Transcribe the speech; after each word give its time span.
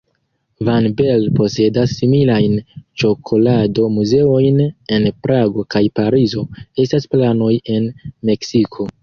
Van 0.67 0.85
Belle 0.99 1.33
posedas 1.39 1.91
similajn 1.97 2.55
ĉokolado-muzeojn 3.03 4.59
en 4.97 5.07
Prago 5.27 5.67
kaj 5.77 5.83
Parizo; 6.01 6.45
estas 6.87 7.09
planoj 7.15 7.53
en 7.77 7.89
Meksiko. 8.33 8.91